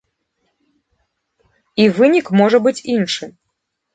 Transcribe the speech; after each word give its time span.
І 1.83 1.85
вынік 1.99 2.31
можа 2.39 2.57
быць 2.69 2.85
іншы. 2.95 3.25